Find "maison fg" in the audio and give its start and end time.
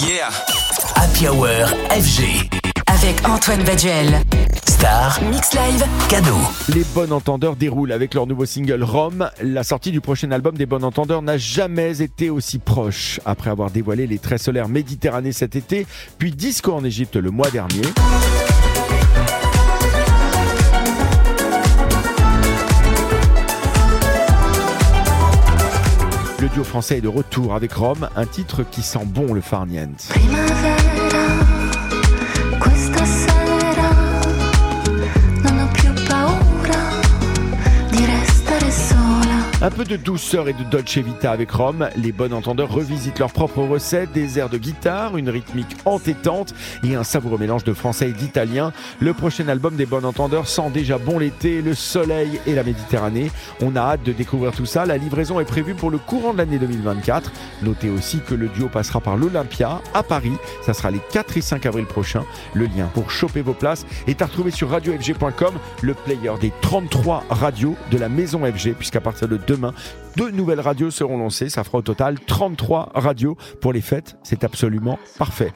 68.08-68.74